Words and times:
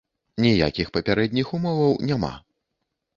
Ніякіх 0.43 0.87
папярэдніх 0.95 1.51
умоваў 1.59 1.93
няма. 2.13 2.33